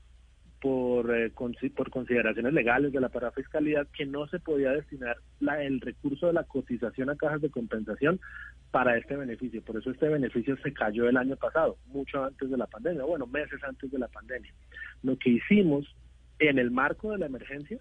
por, 0.62 1.14
eh, 1.16 1.32
por 1.76 1.90
consideraciones 1.90 2.54
legales 2.54 2.94
de 2.94 3.02
la 3.02 3.10
parafiscalidad 3.10 3.88
que 3.98 4.06
no 4.06 4.28
se 4.28 4.40
podía 4.40 4.72
destinar 4.72 5.18
la- 5.40 5.64
el 5.64 5.82
recurso 5.82 6.28
de 6.28 6.34
la 6.34 6.44
cotización 6.44 7.10
a 7.10 7.16
cajas 7.16 7.42
de 7.42 7.50
compensación 7.50 8.20
para 8.70 8.96
este 8.96 9.18
beneficio. 9.18 9.62
Por 9.64 9.78
eso 9.78 9.90
este 9.90 10.08
beneficio 10.08 10.56
se 10.58 10.72
cayó 10.72 11.10
el 11.10 11.18
año 11.18 11.36
pasado, 11.36 11.78
mucho 11.88 12.24
antes 12.24 12.50
de 12.50 12.58
la 12.58 12.68
pandemia, 12.68 13.04
bueno, 13.04 13.26
meses 13.26 13.62
antes 13.64 13.92
de 13.92 13.98
la 13.98 14.08
pandemia. 14.08 14.54
Lo 15.02 15.18
que 15.18 15.32
hicimos 15.32 15.94
en 16.38 16.60
el 16.60 16.70
marco 16.70 17.12
de 17.12 17.18
la 17.18 17.26
emergencia 17.26 17.80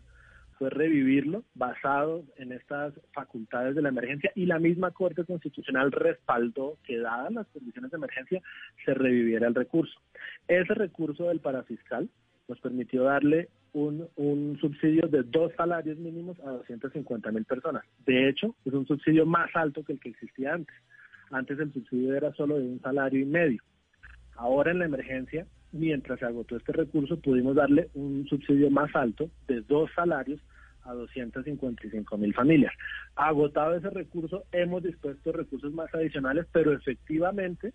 fue 0.59 0.71
revivirlo 0.71 1.45
basado 1.55 2.25
en 2.37 2.53
estas 2.53 2.95
facultades 3.13 3.75
de 3.75 3.83
la 3.83 3.91
emergencia 3.91 4.31
y 4.35 4.47
la 4.47 4.59
misma 4.59 4.91
Corte 4.91 5.25
Constitucional 5.25 5.93
respaldó 5.93 6.79
que 6.85 6.99
dadas 6.99 7.33
las 7.33 7.47
condiciones 7.49 7.91
de 7.91 7.97
emergencia 7.97 8.43
se 8.85 8.95
reviviera 8.95 9.49
el 9.49 9.55
recurso. 9.55 9.99
Ese 10.49 10.75
recurso 10.75 11.29
del 11.29 11.41
parafiscal 11.41 12.09
nos 12.51 12.61
permitió 12.61 13.05
darle 13.05 13.49
un, 13.73 14.59
subsidio 14.61 15.07
de 15.07 15.23
dos 15.23 15.53
salarios 15.57 15.97
mínimos 15.99 16.39
a 16.41 16.51
250 16.51 17.31
mil 17.31 17.45
personas. 17.45 17.85
De 18.05 18.29
hecho, 18.29 18.57
es 18.65 18.73
un 18.73 18.87
subsidio 18.87 19.25
más 19.25 19.49
alto 19.55 19.85
que 19.85 19.93
el 19.93 20.01
que 20.01 20.09
existía 20.11 20.55
antes. 20.55 20.77
Antes 21.31 21.61
el 21.61 21.73
subsidio 21.73 22.17
era 22.17 22.33
solo 22.35 22.59
de 22.59 22.67
un 22.67 22.81
salario 22.81 23.21
y 23.21 23.25
medio. 23.25 23.63
Ahora 24.35 24.73
en 24.73 24.81
la 24.81 24.87
emergencia, 24.87 25.47
mientras 25.71 26.19
se 26.19 26.27
agotó 26.27 26.57
este 26.57 26.73
recurso, 26.73 27.21
pudimos 27.21 27.55
darle 27.55 27.89
un 27.95 28.27
subsidio 28.29 28.69
más 28.69 28.95
alto 28.97 29.31
de 29.47 29.61
dos 29.61 29.89
salarios 29.95 30.41
a 30.83 30.93
255 30.93 32.19
mil 32.19 32.35
familias. 32.35 32.73
Agotado 33.15 33.77
ese 33.77 33.91
recurso, 33.91 34.45
hemos 34.51 34.83
dispuesto 34.83 35.31
recursos 35.31 35.73
más 35.73 35.95
adicionales, 35.95 36.47
pero 36.51 36.73
efectivamente 36.73 37.73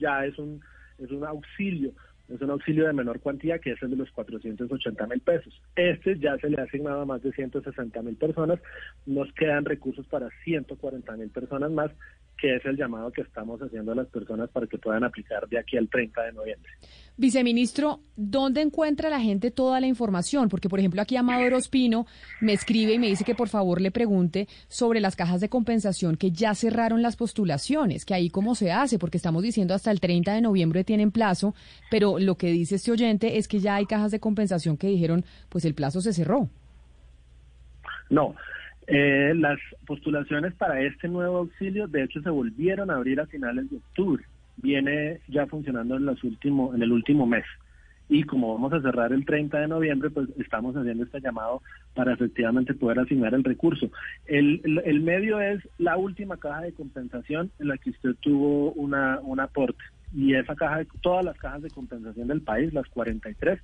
ya 0.00 0.24
es 0.24 0.36
un, 0.36 0.60
es 0.98 1.12
un 1.12 1.24
auxilio, 1.24 1.92
es 2.34 2.40
un 2.40 2.50
auxilio 2.50 2.86
de 2.86 2.92
menor 2.92 3.20
cuantía 3.20 3.58
que 3.58 3.72
es 3.72 3.82
el 3.82 3.90
de 3.90 3.96
los 3.96 4.10
480 4.12 5.06
mil 5.06 5.20
pesos. 5.20 5.60
Este 5.76 6.18
ya 6.18 6.36
se 6.38 6.48
le 6.48 6.60
ha 6.60 6.64
asignado 6.64 7.00
a 7.00 7.06
más 7.06 7.22
de 7.22 7.32
160 7.32 8.02
mil 8.02 8.16
personas, 8.16 8.60
nos 9.06 9.32
quedan 9.32 9.64
recursos 9.64 10.06
para 10.06 10.28
140 10.44 11.16
mil 11.16 11.30
personas 11.30 11.70
más, 11.70 11.90
que 12.40 12.56
es 12.56 12.64
el 12.64 12.76
llamado 12.76 13.12
que 13.12 13.20
estamos 13.20 13.60
haciendo 13.60 13.92
a 13.92 13.94
las 13.94 14.08
personas 14.08 14.48
para 14.50 14.66
que 14.66 14.78
puedan 14.78 15.04
aplicar 15.04 15.46
de 15.48 15.58
aquí 15.58 15.76
al 15.76 15.88
30 15.88 16.22
de 16.22 16.32
noviembre. 16.32 16.72
Viceministro, 17.16 18.00
¿dónde 18.16 18.62
encuentra 18.62 19.10
la 19.10 19.20
gente 19.20 19.50
toda 19.50 19.78
la 19.80 19.86
información? 19.86 20.48
Porque, 20.48 20.70
por 20.70 20.78
ejemplo, 20.78 21.02
aquí 21.02 21.16
Amador 21.16 21.52
Ospino 21.54 22.06
me 22.40 22.54
escribe 22.54 22.94
y 22.94 22.98
me 22.98 23.08
dice 23.08 23.24
que 23.24 23.34
por 23.34 23.48
favor 23.48 23.80
le 23.80 23.90
pregunte 23.90 24.48
sobre 24.68 25.00
las 25.00 25.16
cajas 25.16 25.40
de 25.42 25.50
compensación 25.50 26.16
que 26.16 26.30
ya 26.30 26.54
cerraron 26.54 27.02
las 27.02 27.16
postulaciones, 27.16 28.06
que 28.06 28.14
ahí 28.14 28.30
cómo 28.30 28.54
se 28.54 28.72
hace, 28.72 28.98
porque 28.98 29.18
estamos 29.18 29.42
diciendo 29.42 29.74
hasta 29.74 29.90
el 29.90 30.00
30 30.00 30.32
de 30.32 30.40
noviembre 30.40 30.82
tienen 30.82 31.10
plazo, 31.10 31.54
pero 31.90 32.18
lo 32.18 32.36
que 32.36 32.46
dice 32.46 32.76
este 32.76 32.90
oyente 32.90 33.36
es 33.36 33.48
que 33.48 33.60
ya 33.60 33.74
hay 33.74 33.84
cajas 33.84 34.12
de 34.12 34.20
compensación 34.20 34.78
que 34.78 34.86
dijeron, 34.86 35.24
pues 35.50 35.66
el 35.66 35.74
plazo 35.74 36.00
se 36.00 36.14
cerró. 36.14 36.48
No, 38.08 38.34
eh, 38.92 39.34
las 39.36 39.60
postulaciones 39.86 40.52
para 40.54 40.80
este 40.80 41.06
nuevo 41.06 41.38
auxilio, 41.38 41.86
de 41.86 42.02
hecho, 42.02 42.20
se 42.22 42.30
volvieron 42.30 42.90
a 42.90 42.96
abrir 42.96 43.20
a 43.20 43.26
finales 43.26 43.70
de 43.70 43.76
octubre. 43.76 44.24
Viene 44.56 45.20
ya 45.28 45.46
funcionando 45.46 45.96
en, 45.96 46.06
los 46.06 46.22
último, 46.24 46.74
en 46.74 46.82
el 46.82 46.90
último 46.90 47.24
mes. 47.24 47.44
Y 48.08 48.24
como 48.24 48.52
vamos 48.52 48.72
a 48.72 48.82
cerrar 48.82 49.12
el 49.12 49.24
30 49.24 49.60
de 49.60 49.68
noviembre, 49.68 50.10
pues 50.10 50.28
estamos 50.40 50.74
haciendo 50.76 51.04
este 51.04 51.20
llamado 51.20 51.62
para 51.94 52.14
efectivamente 52.14 52.74
poder 52.74 52.98
asignar 52.98 53.32
el 53.32 53.44
recurso. 53.44 53.92
El, 54.26 54.60
el, 54.64 54.82
el 54.84 55.00
medio 55.00 55.40
es 55.40 55.60
la 55.78 55.96
última 55.96 56.36
caja 56.36 56.62
de 56.62 56.72
compensación 56.72 57.52
en 57.60 57.68
la 57.68 57.78
que 57.78 57.90
usted 57.90 58.16
tuvo 58.20 58.72
una, 58.72 59.20
un 59.20 59.38
aporte. 59.38 59.84
Y 60.12 60.34
esa 60.34 60.56
caja, 60.56 60.80
todas 61.00 61.24
las 61.24 61.38
cajas 61.38 61.62
de 61.62 61.70
compensación 61.70 62.26
del 62.26 62.40
país, 62.40 62.74
las 62.74 62.88
43, 62.88 63.60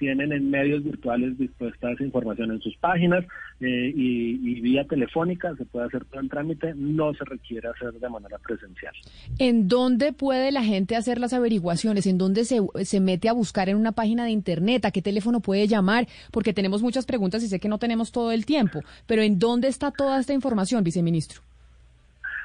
tienen 0.00 0.32
en 0.32 0.50
medios 0.50 0.82
virtuales 0.82 1.36
dispuesta 1.38 1.92
esa 1.92 2.02
información 2.02 2.50
en 2.50 2.60
sus 2.62 2.74
páginas 2.78 3.22
eh, 3.60 3.92
y, 3.94 4.30
y, 4.42 4.60
vía 4.62 4.86
telefónica 4.86 5.54
se 5.56 5.66
puede 5.66 5.86
hacer 5.86 6.06
todo 6.06 6.22
el 6.22 6.30
trámite, 6.30 6.72
no 6.74 7.12
se 7.12 7.22
requiere 7.26 7.68
hacer 7.68 7.92
de 7.92 8.08
manera 8.08 8.38
presencial. 8.38 8.94
¿En 9.38 9.68
dónde 9.68 10.14
puede 10.14 10.52
la 10.52 10.64
gente 10.64 10.96
hacer 10.96 11.20
las 11.20 11.34
averiguaciones? 11.34 12.06
¿En 12.06 12.16
dónde 12.16 12.46
se, 12.46 12.60
se 12.82 12.98
mete 12.98 13.28
a 13.28 13.34
buscar 13.34 13.68
en 13.68 13.76
una 13.76 13.92
página 13.92 14.24
de 14.24 14.30
internet? 14.30 14.86
¿A 14.86 14.90
qué 14.90 15.02
teléfono 15.02 15.40
puede 15.40 15.68
llamar? 15.68 16.08
Porque 16.32 16.54
tenemos 16.54 16.80
muchas 16.80 17.04
preguntas 17.04 17.42
y 17.42 17.48
sé 17.48 17.60
que 17.60 17.68
no 17.68 17.78
tenemos 17.78 18.10
todo 18.10 18.32
el 18.32 18.46
tiempo, 18.46 18.80
pero 19.06 19.20
¿en 19.20 19.38
dónde 19.38 19.68
está 19.68 19.90
toda 19.90 20.18
esta 20.18 20.32
información, 20.32 20.82
viceministro? 20.82 21.42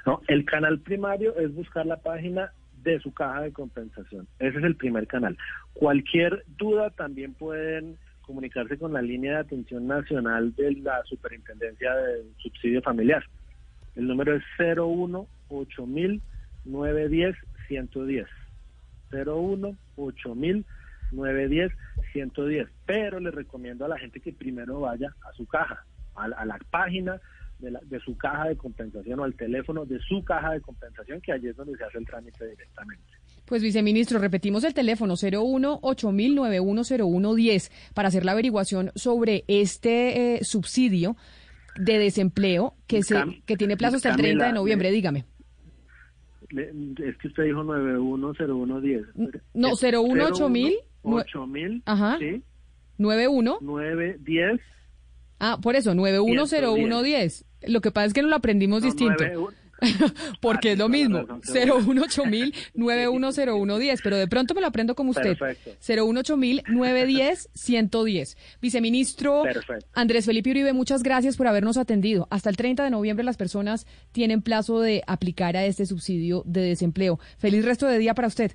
No, 0.05 0.19
el 0.27 0.43
canal 0.43 0.79
primario 0.79 1.37
es 1.37 1.55
buscar 1.55 1.85
la 1.85 1.95
página 1.95 2.51
de 2.91 2.99
su 2.99 3.13
caja 3.13 3.41
de 3.41 3.51
compensación. 3.51 4.27
Ese 4.39 4.57
es 4.59 4.63
el 4.63 4.75
primer 4.75 5.07
canal. 5.07 5.37
Cualquier 5.73 6.45
duda 6.57 6.91
también 6.91 7.33
pueden 7.33 7.97
comunicarse 8.21 8.77
con 8.77 8.93
la 8.93 9.01
línea 9.01 9.33
de 9.33 9.39
atención 9.39 9.87
nacional 9.87 10.55
de 10.55 10.73
la 10.75 11.03
Superintendencia 11.03 11.93
de 11.95 12.23
Subsidio 12.37 12.81
Familiar. 12.81 13.23
El 13.95 14.07
número 14.07 14.35
es 14.35 14.43
01 14.59 15.27
910 15.49 17.35
110. 17.67 18.27
01 19.11 19.77
910 21.11 21.71
110. 22.13 22.67
Pero 22.85 23.19
le 23.19 23.31
recomiendo 23.31 23.85
a 23.85 23.89
la 23.89 23.99
gente 23.99 24.19
que 24.19 24.31
primero 24.33 24.81
vaya 24.81 25.13
a 25.27 25.31
su 25.33 25.45
caja, 25.45 25.85
a 26.15 26.25
a 26.25 26.45
la 26.45 26.59
página 26.69 27.19
de, 27.59 27.71
la, 27.71 27.79
de, 27.83 27.99
su 27.99 28.17
caja 28.17 28.49
de 28.49 28.57
compensación 28.57 29.19
o 29.19 29.23
al 29.23 29.33
teléfono 29.35 29.85
de 29.85 29.99
su 29.99 30.23
caja 30.23 30.51
de 30.51 30.61
compensación, 30.61 31.21
que 31.21 31.31
allí 31.31 31.47
es 31.47 31.55
donde 31.55 31.77
se 31.77 31.83
hace 31.83 31.97
el 31.97 32.05
trámite 32.05 32.47
directamente. 32.47 33.03
Pues 33.45 33.61
viceministro, 33.61 34.19
repetimos 34.19 34.63
el 34.63 34.73
teléfono 34.73 35.13
01 35.15 35.79
10 37.35 37.71
para 37.93 38.07
hacer 38.07 38.25
la 38.25 38.31
averiguación 38.31 38.91
sobre 38.95 39.43
este 39.47 40.35
eh, 40.35 40.43
subsidio 40.43 41.15
de 41.77 41.99
desempleo 41.99 42.73
que 42.87 43.03
se 43.03 43.15
que 43.45 43.55
tiene 43.57 43.77
plazo 43.77 43.97
hasta 43.97 44.09
el 44.11 44.15
30 44.15 44.47
de 44.47 44.53
noviembre, 44.53 44.91
dígame. 44.91 45.25
Le, 46.49 46.69
es 47.03 47.17
que 47.17 47.27
usted 47.27 47.43
dijo 47.43 47.63
910110. 47.63 49.05
No, 49.53 49.71
01 49.73 50.25
8000 50.25 50.75
8000 51.03 51.83
Ajá. 51.85 52.17
Sí. 52.19 52.41
91 52.97 53.57
910 53.61 54.61
Ah, 55.39 55.59
por 55.61 55.75
eso, 55.75 55.93
910110. 55.93 57.45
Lo 57.67 57.81
que 57.81 57.91
pasa 57.91 58.07
es 58.07 58.13
que 58.13 58.21
no 58.21 58.29
lo 58.29 58.35
aprendimos 58.35 58.81
no, 58.81 58.85
distinto. 58.85 59.23
9, 59.23 59.47
Porque 60.41 60.73
es 60.73 60.77
lo 60.77 60.89
mismo. 60.89 61.19
018-910-110. 61.19 63.99
Pero 64.03 64.17
de 64.17 64.27
pronto 64.27 64.53
me 64.53 64.59
lo 64.61 64.67
aprendo 64.67 64.93
como 64.95 65.09
usted. 65.11 65.37
Perfecto. 65.37 65.71
018-910-110. 65.81 68.35
Viceministro 68.61 69.43
Perfecto. 69.43 69.87
Andrés 69.93 70.25
Felipe 70.25 70.49
Uribe, 70.51 70.73
muchas 70.73 71.01
gracias 71.03 71.37
por 71.37 71.47
habernos 71.47 71.77
atendido. 71.77 72.27
Hasta 72.29 72.49
el 72.49 72.57
30 72.57 72.83
de 72.83 72.89
noviembre 72.89 73.23
las 73.23 73.37
personas 73.37 73.87
tienen 74.11 74.41
plazo 74.41 74.81
de 74.81 75.03
aplicar 75.07 75.55
a 75.57 75.65
este 75.65 75.85
subsidio 75.85 76.43
de 76.45 76.61
desempleo. 76.61 77.19
Feliz 77.37 77.63
resto 77.65 77.87
de 77.87 77.97
día 77.97 78.13
para 78.13 78.27
usted. 78.27 78.51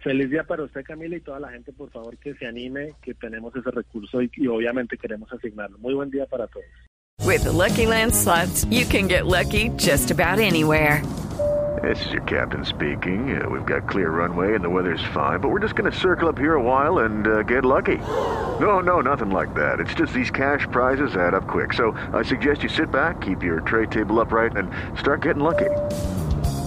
Feliz 0.00 0.30
día 0.30 0.44
para 0.44 0.62
usted, 0.62 0.84
Camila, 0.84 1.16
y 1.16 1.20
toda 1.20 1.40
la 1.40 1.50
gente, 1.50 1.72
por 1.72 1.90
favor, 1.90 2.16
que 2.18 2.34
se 2.34 2.46
anime, 2.46 2.94
que 3.02 3.14
tenemos 3.14 3.54
ese 3.54 3.70
recurso 3.70 4.22
y, 4.22 4.30
y 4.36 4.46
obviamente 4.46 4.96
queremos 4.96 5.32
asignarlo. 5.32 5.78
Muy 5.78 5.94
buen 5.94 6.10
día 6.10 6.26
para 6.26 6.46
todos. 6.46 6.66
With 7.24 7.44
the 7.44 7.52
Lucky 7.52 7.86
Land 7.86 8.14
slots, 8.14 8.64
you 8.66 8.84
can 8.84 9.06
get 9.06 9.26
lucky 9.26 9.68
just 9.76 10.10
about 10.10 10.38
anywhere. 10.40 11.02
This 11.82 12.04
is 12.06 12.12
your 12.12 12.22
captain 12.22 12.64
speaking. 12.64 13.40
Uh, 13.40 13.48
we've 13.48 13.64
got 13.64 13.88
clear 13.88 14.10
runway 14.10 14.54
and 14.54 14.62
the 14.62 14.68
weather's 14.68 15.02
fine, 15.12 15.40
but 15.40 15.48
we're 15.48 15.60
just 15.60 15.74
going 15.74 15.90
to 15.90 15.96
circle 15.98 16.28
up 16.28 16.38
here 16.38 16.54
a 16.54 16.62
while 16.62 16.98
and 17.00 17.26
uh, 17.26 17.42
get 17.42 17.64
lucky. 17.64 17.98
No, 18.60 18.80
no, 18.80 19.00
nothing 19.00 19.30
like 19.30 19.54
that. 19.54 19.80
It's 19.80 19.94
just 19.94 20.12
these 20.12 20.30
cash 20.30 20.66
prizes 20.70 21.16
add 21.16 21.34
up 21.34 21.48
quick. 21.48 21.72
So 21.72 21.92
I 22.12 22.22
suggest 22.22 22.62
you 22.62 22.68
sit 22.68 22.90
back, 22.92 23.20
keep 23.20 23.42
your 23.42 23.60
tray 23.60 23.86
table 23.86 24.20
upright, 24.20 24.56
and 24.56 24.70
start 24.98 25.22
getting 25.22 25.42
lucky. 25.42 25.70